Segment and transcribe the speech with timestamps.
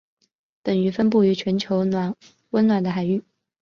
[0.63, 1.85] 本鱼分布于全球
[2.49, 3.23] 温暖的海域。